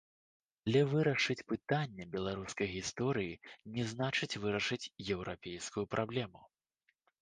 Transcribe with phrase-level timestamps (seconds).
[0.69, 3.39] Але вырашыць пытанне беларускай гісторыі,
[3.79, 4.83] не значыць вырашыць
[5.21, 6.41] еўрапейскую праблему.